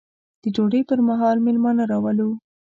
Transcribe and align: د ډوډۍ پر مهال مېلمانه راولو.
د 0.41 0.43
ډوډۍ 0.55 0.81
پر 0.89 0.99
مهال 1.09 1.37
مېلمانه 1.45 1.83
راولو. 1.91 2.29